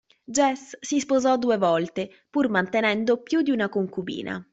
Jesse 0.25 0.79
si 0.81 0.99
sposò 0.99 1.37
due 1.37 1.59
volte, 1.59 2.23
pur 2.31 2.49
mantenendo 2.49 3.21
più 3.21 3.43
di 3.43 3.51
una 3.51 3.69
concubina. 3.69 4.43